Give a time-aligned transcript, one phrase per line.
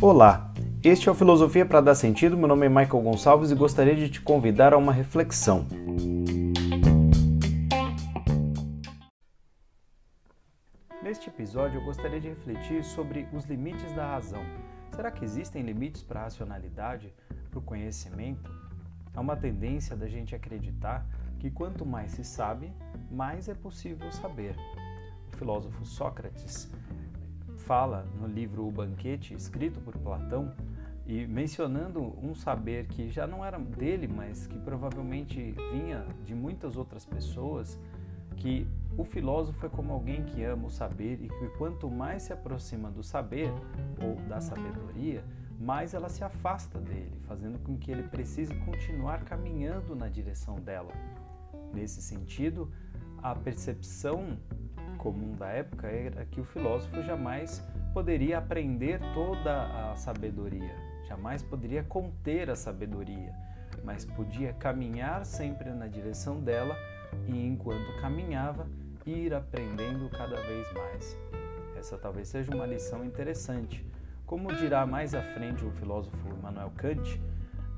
[0.00, 0.52] Olá,
[0.82, 2.36] este é o Filosofia para Dar Sentido.
[2.36, 5.64] Meu nome é Michael Gonçalves e gostaria de te convidar a uma reflexão.
[11.02, 14.42] Neste episódio, eu gostaria de refletir sobre os limites da razão.
[14.90, 17.14] Será que existem limites para a racionalidade,
[17.48, 18.50] para o conhecimento?
[19.14, 21.06] Há uma tendência da gente acreditar
[21.38, 22.72] que quanto mais se sabe,
[23.10, 24.56] mais é possível saber.
[25.42, 26.70] Filósofo Sócrates
[27.66, 30.54] fala no livro O Banquete, escrito por Platão,
[31.04, 36.76] e mencionando um saber que já não era dele, mas que provavelmente vinha de muitas
[36.76, 37.76] outras pessoas,
[38.36, 42.32] que o filósofo é como alguém que ama o saber e que quanto mais se
[42.32, 43.50] aproxima do saber
[44.00, 45.24] ou da sabedoria,
[45.58, 50.92] mais ela se afasta dele, fazendo com que ele precise continuar caminhando na direção dela.
[51.74, 52.70] Nesse sentido,
[53.22, 54.36] a percepção
[54.98, 60.74] comum da época era que o filósofo jamais poderia aprender toda a sabedoria,
[61.08, 63.32] jamais poderia conter a sabedoria,
[63.84, 66.76] mas podia caminhar sempre na direção dela
[67.26, 68.66] e, enquanto caminhava,
[69.04, 71.16] ir aprendendo cada vez mais.
[71.76, 73.84] Essa talvez seja uma lição interessante.
[74.24, 77.20] Como dirá mais à frente o filósofo Immanuel Kant,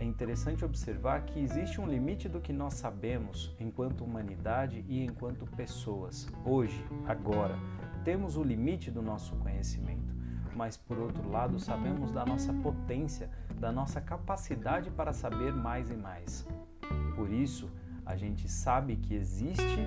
[0.00, 5.44] é interessante observar que existe um limite do que nós sabemos enquanto humanidade e enquanto
[5.44, 6.28] pessoas.
[6.44, 7.56] Hoje, agora,
[8.04, 10.14] temos o limite do nosso conhecimento,
[10.54, 15.96] mas por outro lado, sabemos da nossa potência, da nossa capacidade para saber mais e
[15.96, 16.46] mais.
[17.16, 17.68] Por isso,
[18.06, 19.80] a gente sabe que existe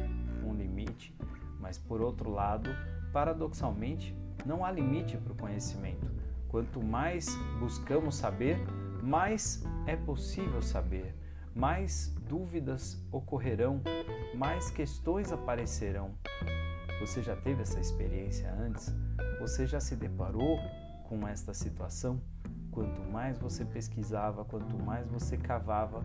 [0.46, 1.16] um limite,
[1.59, 2.70] mas por outro lado,
[3.14, 4.14] paradoxalmente,
[4.46, 6.12] não há limite para o conhecimento.
[6.50, 8.59] Quanto mais buscamos saber,
[9.02, 11.16] mais é possível saber,
[11.56, 13.82] mais dúvidas ocorrerão,
[14.36, 16.12] mais questões aparecerão.
[17.00, 18.94] Você já teve essa experiência antes?
[19.40, 20.60] Você já se deparou
[21.10, 22.22] com esta situação?
[22.72, 26.04] Quanto mais você pesquisava, quanto mais você cavava,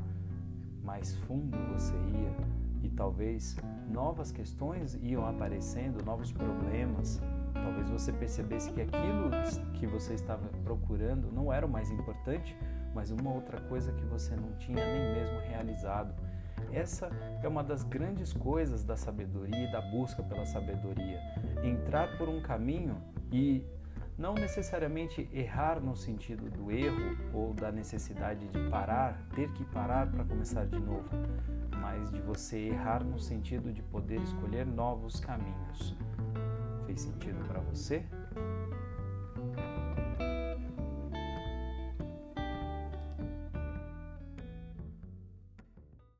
[0.82, 2.34] mais fundo você ia
[2.82, 3.56] e talvez
[3.90, 7.20] novas questões iam aparecendo, novos problemas.
[7.52, 9.30] Talvez você percebesse que aquilo
[9.74, 12.56] que você estava procurando não era o mais importante,
[12.96, 16.14] mas uma outra coisa que você não tinha nem mesmo realizado.
[16.72, 17.10] Essa
[17.42, 21.20] é uma das grandes coisas da sabedoria e da busca pela sabedoria.
[21.62, 22.96] Entrar por um caminho
[23.30, 23.62] e
[24.16, 30.10] não necessariamente errar no sentido do erro ou da necessidade de parar, ter que parar
[30.10, 31.10] para começar de novo,
[31.82, 35.94] mas de você errar no sentido de poder escolher novos caminhos.
[36.86, 38.06] Fez sentido para você?